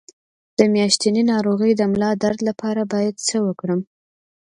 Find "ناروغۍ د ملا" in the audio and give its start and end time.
1.31-2.11